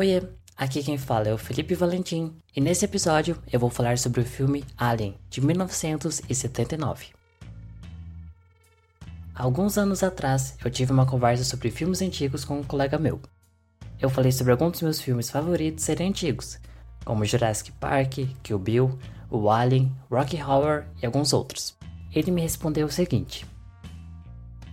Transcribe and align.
Oiê, 0.00 0.22
aqui 0.56 0.80
quem 0.80 0.96
fala 0.96 1.26
é 1.26 1.34
o 1.34 1.36
Felipe 1.36 1.74
Valentim 1.74 2.32
e 2.54 2.60
nesse 2.60 2.84
episódio 2.84 3.36
eu 3.52 3.58
vou 3.58 3.68
falar 3.68 3.98
sobre 3.98 4.20
o 4.20 4.24
filme 4.24 4.64
Alien 4.76 5.18
de 5.28 5.44
1979. 5.44 7.06
Alguns 9.34 9.76
anos 9.76 10.04
atrás 10.04 10.56
eu 10.64 10.70
tive 10.70 10.92
uma 10.92 11.04
conversa 11.04 11.42
sobre 11.42 11.72
filmes 11.72 12.00
antigos 12.00 12.44
com 12.44 12.60
um 12.60 12.62
colega 12.62 12.96
meu. 12.96 13.20
Eu 14.00 14.08
falei 14.08 14.30
sobre 14.30 14.52
alguns 14.52 14.70
dos 14.70 14.82
meus 14.82 15.00
filmes 15.00 15.30
favoritos 15.30 15.82
serem 15.82 16.10
antigos, 16.10 16.60
como 17.04 17.24
Jurassic 17.24 17.72
Park, 17.72 18.18
Kill 18.44 18.58
Bill, 18.60 18.96
o 19.28 19.50
Alien, 19.50 19.92
Rocky 20.08 20.40
Horror 20.40 20.84
e 21.02 21.06
alguns 21.06 21.32
outros. 21.32 21.76
Ele 22.14 22.30
me 22.30 22.40
respondeu 22.40 22.86
o 22.86 22.92
seguinte: 22.92 23.44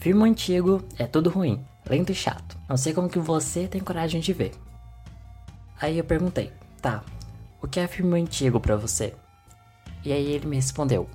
Filme 0.00 0.28
antigo 0.28 0.82
é 0.98 1.06
tudo 1.06 1.30
ruim, 1.30 1.64
lento 1.88 2.10
e 2.10 2.14
chato. 2.16 2.58
Não 2.68 2.76
sei 2.76 2.92
como 2.92 3.08
que 3.08 3.20
você 3.20 3.68
tem 3.68 3.80
coragem 3.80 4.20
de 4.20 4.32
ver. 4.32 4.50
Aí 5.82 5.98
eu 5.98 6.04
perguntei: 6.04 6.52
"Tá, 6.80 7.02
o 7.60 7.66
que 7.66 7.80
é 7.80 7.88
filme 7.88 8.20
antigo 8.20 8.60
para 8.60 8.76
você?" 8.76 9.14
E 10.04 10.12
aí 10.12 10.30
ele 10.30 10.46
me 10.46 10.54
respondeu: 10.54 11.10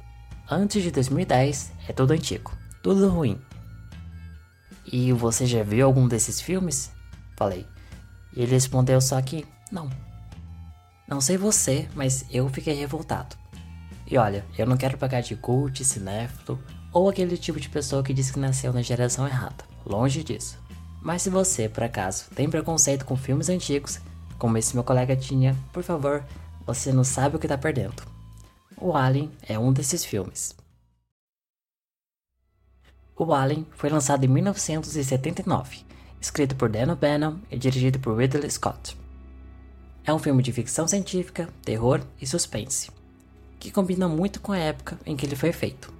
"Antes 0.51 0.83
de 0.83 0.91
2010 0.91 1.71
é 1.87 1.93
tudo 1.93 2.11
antigo, 2.11 2.51
tudo 2.83 3.09
ruim." 3.09 3.39
E 4.85 5.13
você 5.13 5.45
já 5.45 5.63
viu 5.63 5.85
algum 5.85 6.05
desses 6.05 6.41
filmes? 6.41 6.91
Falei. 7.37 7.65
E 8.35 8.41
ele 8.41 8.51
respondeu 8.51 8.99
só 8.99 9.21
que 9.21 9.45
não. 9.71 9.89
Não 11.07 11.21
sei 11.21 11.37
você, 11.37 11.87
mas 11.95 12.25
eu 12.29 12.49
fiquei 12.49 12.73
revoltado. 12.73 13.37
E 14.05 14.17
olha, 14.17 14.45
eu 14.57 14.65
não 14.65 14.77
quero 14.77 14.97
pagar 14.97 15.21
de 15.21 15.35
cult, 15.35 15.83
cinéfilo 15.83 16.61
ou 16.91 17.09
aquele 17.09 17.37
tipo 17.37 17.59
de 17.59 17.69
pessoa 17.69 18.03
que 18.03 18.13
diz 18.13 18.31
que 18.31 18.39
nasceu 18.39 18.73
na 18.73 18.81
geração 18.81 19.27
errada. 19.27 19.63
Longe 19.85 20.23
disso. 20.23 20.57
Mas 21.01 21.21
se 21.21 21.29
você, 21.29 21.69
por 21.69 21.83
acaso, 21.83 22.25
tem 22.35 22.49
preconceito 22.49 23.05
com 23.05 23.15
filmes 23.15 23.49
antigos, 23.49 23.99
como 24.37 24.57
esse 24.57 24.75
meu 24.75 24.83
colega 24.83 25.15
tinha, 25.15 25.55
por 25.73 25.83
favor, 25.83 26.23
você 26.65 26.91
não 26.91 27.03
sabe 27.03 27.35
o 27.35 27.39
que 27.39 27.47
tá 27.47 27.57
perdendo. 27.57 28.03
O 28.79 28.95
Alien 28.95 29.31
é 29.41 29.57
um 29.57 29.73
desses 29.73 30.05
filmes. 30.05 30.55
O 33.15 33.33
Alien 33.33 33.65
foi 33.71 33.89
lançado 33.89 34.23
em 34.23 34.27
1979, 34.27 35.83
escrito 36.21 36.55
por 36.55 36.69
Dan 36.69 36.91
O'Bannon 36.91 37.39
e 37.49 37.57
dirigido 37.57 37.97
por 37.99 38.15
Ridley 38.15 38.49
Scott. 38.51 38.95
É 40.05 40.13
um 40.13 40.19
filme 40.19 40.43
de 40.43 40.53
ficção 40.53 40.87
científica, 40.87 41.49
terror 41.63 42.01
e 42.21 42.27
suspense, 42.27 42.91
que 43.59 43.71
combina 43.71 44.07
muito 44.07 44.39
com 44.39 44.51
a 44.51 44.57
época 44.57 44.99
em 45.05 45.15
que 45.15 45.25
ele 45.25 45.35
foi 45.35 45.51
feito. 45.51 45.91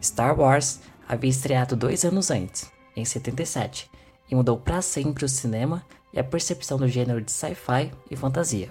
Star 0.00 0.38
Wars 0.38 0.80
havia 1.08 1.28
estreado 1.28 1.74
dois 1.74 2.04
anos 2.04 2.30
antes, 2.30 2.70
em 2.94 3.04
77, 3.04 3.90
e 4.30 4.34
mudou 4.34 4.58
para 4.58 4.82
sempre 4.82 5.24
o 5.24 5.28
cinema 5.28 5.84
e 6.12 6.18
a 6.18 6.24
percepção 6.24 6.78
do 6.78 6.88
gênero 6.88 7.20
de 7.20 7.30
sci-fi 7.30 7.90
e 8.10 8.16
fantasia. 8.16 8.70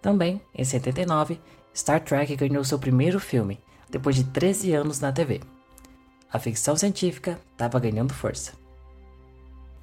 Também, 0.00 0.40
em 0.54 0.64
79, 0.64 1.40
Star 1.74 2.00
Trek 2.00 2.34
ganhou 2.36 2.64
seu 2.64 2.78
primeiro 2.78 3.18
filme, 3.20 3.60
depois 3.90 4.16
de 4.16 4.24
13 4.24 4.72
anos 4.72 5.00
na 5.00 5.12
TV. 5.12 5.40
A 6.32 6.38
ficção 6.38 6.76
científica 6.76 7.38
estava 7.52 7.78
ganhando 7.78 8.12
força. 8.12 8.52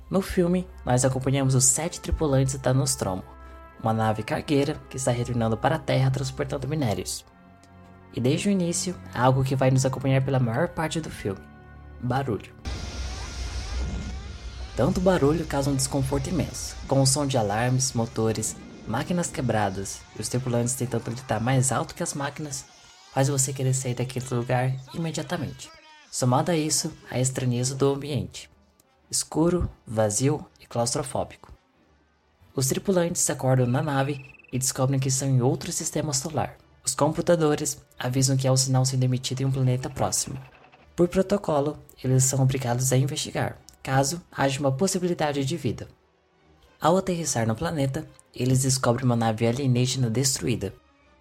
No 0.10 0.22
filme, 0.22 0.68
nós 0.86 1.04
acompanhamos 1.04 1.56
os 1.56 1.66
sete 1.66 2.00
tripulantes 2.00 2.56
da 2.56 2.74
Nostromo, 2.74 3.24
uma 3.82 3.94
nave 3.94 4.24
cargueira 4.24 4.80
que 4.90 4.98
está 4.98 5.12
retornando 5.12 5.58
para 5.58 5.76
a 5.76 5.80
Terra 5.80 6.12
transportando 6.12 6.68
minérios. 6.68 7.26
E 8.14 8.22
desde 8.22 8.48
o 8.48 8.52
início, 8.52 8.96
algo 9.14 9.44
que 9.44 9.56
vai 9.56 9.72
nos 9.72 9.86
acompanhar 9.86 10.24
pela 10.24 10.40
maior 10.40 10.68
parte 10.68 11.02
do 11.02 11.10
filme: 11.10 11.42
barulho. 12.02 12.63
Tanto 14.76 15.00
barulho 15.00 15.46
causa 15.46 15.70
um 15.70 15.76
desconforto 15.76 16.30
imenso, 16.30 16.76
com 16.88 17.00
o 17.00 17.06
som 17.06 17.28
de 17.28 17.38
alarmes, 17.38 17.94
motores, 17.94 18.56
máquinas 18.88 19.30
quebradas 19.30 20.02
e 20.18 20.22
os 20.22 20.28
tripulantes 20.28 20.74
tentando 20.74 21.12
gritar 21.12 21.40
mais 21.40 21.72
alto 21.72 21.94
que 21.94 22.02
as 22.02 22.16
máquinas, 22.16 22.66
faz 23.14 23.28
você 23.30 23.54
querer 23.54 23.76
sair 23.76 23.94
daquele 23.94 24.26
lugar 24.32 24.74
imediatamente. 24.92 25.70
Somado 26.12 26.50
a 26.50 26.58
isso, 26.58 26.92
a 27.12 27.20
estranheza 27.20 27.76
do 27.76 27.94
ambiente: 27.94 28.50
escuro, 29.12 29.70
vazio 29.86 30.44
e 30.60 30.66
claustrofóbico. 30.66 31.54
Os 32.56 32.68
tripulantes 32.68 33.30
acordam 33.30 33.68
na 33.68 33.82
nave 33.82 34.26
e 34.52 34.58
descobrem 34.58 35.00
que 35.00 35.10
estão 35.10 35.28
em 35.28 35.42
outro 35.42 35.72
sistema 35.72 36.14
solar. 36.14 36.58
Os 36.84 36.96
computadores 36.96 37.78
avisam 37.98 38.36
que 38.36 38.48
há 38.48 38.52
um 38.52 38.58
sinal 38.58 38.86
sendo 38.86 39.04
emitido 39.04 39.44
em 39.44 39.46
um 39.46 39.52
planeta 39.52 39.90
próximo. 39.90 40.38
Por 40.96 41.08
protocolo, 41.08 41.78
eles 42.04 42.24
são 42.24 42.42
obrigados 42.42 42.92
a 42.92 42.98
investigar, 42.98 43.58
caso 43.84 44.22
haja 44.32 44.62
uma 44.62 44.72
possibilidade 44.72 45.44
de 45.44 45.58
vida. 45.58 45.90
Ao 46.80 46.98
aterrissar 46.98 47.46
no 47.46 47.56
planeta, 47.56 48.08
eles 48.34 48.64
descobrem 48.64 49.06
uma 49.06 49.16
nave 49.16 49.46
alienígena 49.46 50.10
destruída, 50.10 50.74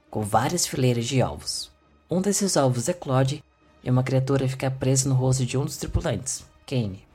com 0.09 0.23
várias 0.23 0.67
fileiras 0.67 1.07
de 1.07 1.21
ovos. 1.23 1.71
Um 2.09 2.21
desses 2.21 2.57
ovos 2.57 2.89
é 2.89 2.93
Claude 2.93 3.43
e 3.83 3.91
uma 3.91 4.05
criatura 4.05 4.49
fica 4.49 4.71
presa 4.71 5.09
no 5.09 5.15
rosto 5.15 5.45
de 5.45 5.59
um 5.59 5.65
dos 5.65 5.77
tripulantes, 5.77 6.45
Kane. 6.67 7.07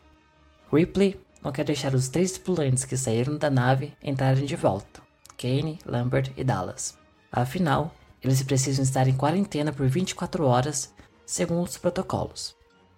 Ripley 0.72 1.20
não 1.42 1.52
quer 1.52 1.64
deixar 1.64 1.94
os 1.94 2.10
três 2.10 2.32
tripulantes 2.34 2.84
que 2.84 2.98
saíram 2.98 3.38
da 3.38 3.50
nave 3.50 3.94
entrarem 4.04 4.46
de 4.46 4.56
volta: 4.56 5.02
Kane, 5.38 5.80
Lambert 5.86 6.32
e 6.36 6.44
Dallas. 6.44 6.98
Afinal, 7.32 7.94
eles 8.22 8.44
precisam 8.44 8.84
estar 8.84 9.08
em 9.08 9.16
quarentena 9.16 9.72
por 9.72 9.88
24 9.88 10.46
horas, 10.46 10.94
segundo 11.26 11.68
os 11.68 11.78
protocolos. 11.78 12.56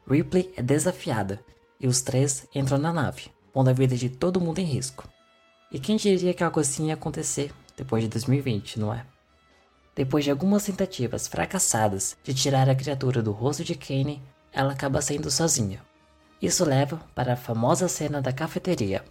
Ripley 0.07 0.51
é 0.55 0.63
desafiada 0.63 1.39
e 1.79 1.87
os 1.87 2.01
três 2.01 2.47
entram 2.53 2.77
na 2.77 2.91
nave, 2.91 3.31
pondo 3.53 3.69
a 3.69 3.73
vida 3.73 3.95
de 3.95 4.09
todo 4.09 4.41
mundo 4.41 4.59
em 4.59 4.65
risco. 4.65 5.07
E 5.71 5.79
quem 5.79 5.95
diria 5.97 6.33
que 6.33 6.43
algo 6.43 6.59
assim 6.59 6.87
ia 6.87 6.95
acontecer 6.95 7.51
depois 7.77 8.03
de 8.03 8.09
2020, 8.09 8.79
não 8.79 8.93
é? 8.93 9.05
Depois 9.95 10.23
de 10.23 10.31
algumas 10.31 10.63
tentativas 10.63 11.27
fracassadas 11.27 12.17
de 12.23 12.33
tirar 12.33 12.69
a 12.69 12.75
criatura 12.75 13.21
do 13.21 13.31
rosto 13.31 13.63
de 13.63 13.75
Kane, 13.75 14.21
ela 14.51 14.73
acaba 14.73 15.01
saindo 15.01 15.29
sozinha. 15.29 15.81
Isso 16.41 16.63
leva 16.63 17.01
para 17.13 17.33
a 17.33 17.37
famosa 17.37 17.87
cena 17.87 18.21
da 18.21 18.31
cafeteria. 18.31 19.03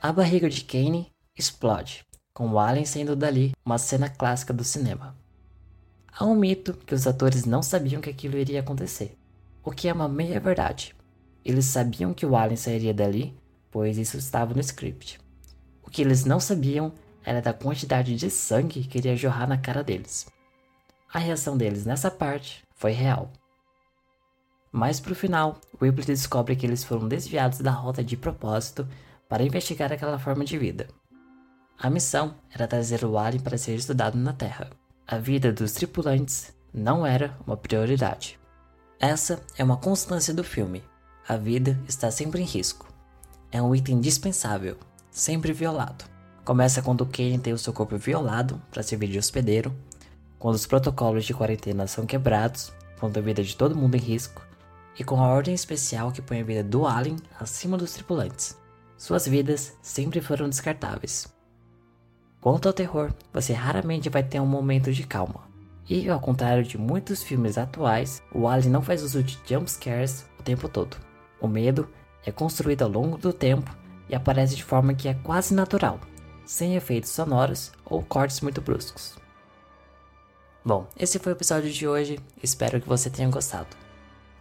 A 0.00 0.12
barriga 0.12 0.48
de 0.48 0.62
Kane 0.62 1.10
explode, 1.36 2.06
com 2.32 2.48
o 2.48 2.60
alien 2.60 2.86
saindo 2.86 3.16
dali, 3.16 3.52
uma 3.64 3.78
cena 3.78 4.08
clássica 4.08 4.52
do 4.52 4.62
cinema. 4.62 5.16
Há 6.16 6.24
um 6.24 6.36
mito 6.36 6.72
que 6.72 6.94
os 6.94 7.04
atores 7.04 7.44
não 7.44 7.64
sabiam 7.64 8.00
que 8.00 8.08
aquilo 8.08 8.38
iria 8.38 8.60
acontecer, 8.60 9.18
o 9.64 9.72
que 9.72 9.88
é 9.88 9.92
uma 9.92 10.08
meia 10.08 10.38
verdade. 10.38 10.94
Eles 11.44 11.64
sabiam 11.64 12.14
que 12.14 12.24
o 12.24 12.36
alien 12.36 12.54
sairia 12.54 12.94
dali, 12.94 13.36
pois 13.72 13.98
isso 13.98 14.16
estava 14.16 14.54
no 14.54 14.60
script. 14.60 15.18
O 15.82 15.90
que 15.90 16.00
eles 16.00 16.24
não 16.24 16.38
sabiam 16.38 16.92
era 17.24 17.42
da 17.42 17.52
quantidade 17.52 18.14
de 18.14 18.30
sangue 18.30 18.84
que 18.84 18.98
iria 18.98 19.16
jorrar 19.16 19.48
na 19.48 19.58
cara 19.58 19.82
deles. 19.82 20.28
A 21.12 21.18
reação 21.18 21.56
deles 21.56 21.84
nessa 21.84 22.08
parte 22.08 22.62
foi 22.76 22.92
real. 22.92 23.32
Mais 24.70 25.00
pro 25.00 25.16
final, 25.16 25.60
Ripley 25.82 26.06
descobre 26.06 26.54
que 26.54 26.64
eles 26.64 26.84
foram 26.84 27.08
desviados 27.08 27.58
da 27.58 27.72
rota 27.72 28.04
de 28.04 28.16
propósito 28.16 28.86
para 29.28 29.44
investigar 29.44 29.92
aquela 29.92 30.18
forma 30.18 30.44
de 30.44 30.56
vida. 30.56 30.88
A 31.78 31.88
missão 31.90 32.34
era 32.52 32.66
trazer 32.66 33.04
o 33.04 33.18
alien 33.18 33.42
para 33.42 33.58
ser 33.58 33.74
estudado 33.76 34.16
na 34.16 34.32
Terra. 34.32 34.70
A 35.06 35.18
vida 35.18 35.52
dos 35.52 35.72
tripulantes 35.72 36.52
não 36.72 37.06
era 37.06 37.36
uma 37.46 37.56
prioridade. 37.56 38.38
Essa 38.98 39.40
é 39.56 39.62
uma 39.62 39.76
constância 39.76 40.34
do 40.34 40.42
filme. 40.42 40.82
A 41.28 41.36
vida 41.36 41.78
está 41.86 42.10
sempre 42.10 42.42
em 42.42 42.44
risco. 42.44 42.92
É 43.52 43.62
um 43.62 43.74
item 43.74 43.96
indispensável, 43.96 44.76
sempre 45.10 45.52
violado. 45.52 46.04
Começa 46.44 46.82
quando 46.82 47.06
Kane 47.06 47.38
tem 47.38 47.52
o 47.52 47.58
seu 47.58 47.72
corpo 47.72 47.96
violado 47.96 48.60
para 48.70 48.82
servir 48.82 49.08
de 49.08 49.18
hospedeiro, 49.18 49.72
quando 50.38 50.54
os 50.54 50.66
protocolos 50.66 51.24
de 51.24 51.34
quarentena 51.34 51.86
são 51.86 52.06
quebrados, 52.06 52.72
pondo 52.98 53.18
a 53.18 53.22
vida 53.22 53.42
de 53.42 53.56
todo 53.56 53.76
mundo 53.76 53.94
em 53.94 54.00
risco, 54.00 54.42
e 54.98 55.04
com 55.04 55.22
a 55.22 55.28
ordem 55.28 55.54
especial 55.54 56.10
que 56.10 56.22
põe 56.22 56.40
a 56.40 56.44
vida 56.44 56.64
do 56.64 56.86
alien 56.86 57.18
acima 57.38 57.76
dos 57.76 57.92
tripulantes. 57.92 58.56
Suas 58.98 59.28
vidas 59.28 59.78
sempre 59.80 60.20
foram 60.20 60.48
descartáveis. 60.48 61.32
Quanto 62.40 62.66
ao 62.66 62.72
terror, 62.72 63.14
você 63.32 63.52
raramente 63.52 64.10
vai 64.10 64.24
ter 64.24 64.40
um 64.40 64.46
momento 64.46 64.92
de 64.92 65.06
calma. 65.06 65.48
E, 65.88 66.10
ao 66.10 66.18
contrário 66.18 66.64
de 66.64 66.76
muitos 66.76 67.22
filmes 67.22 67.56
atuais, 67.56 68.20
o 68.34 68.48
Alien 68.48 68.72
não 68.72 68.82
faz 68.82 69.04
uso 69.04 69.22
de 69.22 69.38
jumpscares 69.48 70.26
o 70.38 70.42
tempo 70.42 70.68
todo. 70.68 70.96
O 71.40 71.46
medo 71.46 71.88
é 72.26 72.32
construído 72.32 72.82
ao 72.82 72.90
longo 72.90 73.16
do 73.16 73.32
tempo 73.32 73.70
e 74.08 74.16
aparece 74.16 74.56
de 74.56 74.64
forma 74.64 74.92
que 74.92 75.06
é 75.06 75.14
quase 75.14 75.54
natural, 75.54 76.00
sem 76.44 76.74
efeitos 76.74 77.10
sonoros 77.10 77.70
ou 77.84 78.02
cortes 78.02 78.40
muito 78.40 78.60
bruscos. 78.60 79.16
Bom, 80.64 80.88
esse 80.98 81.20
foi 81.20 81.32
o 81.32 81.36
episódio 81.36 81.70
de 81.70 81.86
hoje, 81.86 82.18
espero 82.42 82.80
que 82.80 82.88
você 82.88 83.08
tenha 83.08 83.30
gostado. 83.30 83.76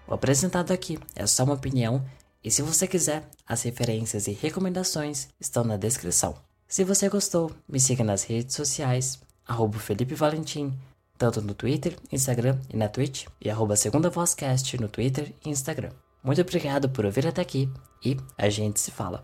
O 0.07 0.15
apresentado 0.15 0.71
aqui 0.71 0.98
é 1.15 1.27
só 1.27 1.44
uma 1.44 1.53
opinião 1.53 2.03
E 2.48 2.50
se 2.50 2.62
você 2.62 2.88
quiser, 2.88 3.30
as 3.46 3.64
referências 3.64 4.26
e 4.26 4.32
recomendações 4.32 5.28
estão 5.38 5.66
na 5.66 5.76
descrição. 5.76 6.34
Se 6.66 6.82
você 6.86 7.10
gostou, 7.10 7.52
me 7.68 7.78
siga 7.78 8.06
nas 8.06 8.24
redes 8.24 8.56
sociais, 8.56 9.20
arroba 9.46 9.78
Felipe 9.80 10.16
Valentim, 10.16 10.74
tanto 11.18 11.42
no 11.42 11.54
Twitter, 11.54 11.98
Instagram 12.10 12.58
e 12.70 12.78
na 12.78 12.88
Twitch, 12.88 13.26
e 13.42 13.50
arroba 13.50 13.76
Segunda 13.76 14.10
Vozcast 14.10 14.78
no 14.80 14.88
Twitter 14.88 15.34
e 15.46 15.50
Instagram. 15.50 15.92
Muito 16.24 16.40
obrigado 16.40 16.88
por 16.88 17.04
ouvir 17.04 17.28
até 17.28 17.42
aqui 17.42 17.70
e 18.02 18.16
a 18.38 18.48
gente 18.48 18.80
se 18.80 18.92
fala. 18.92 19.22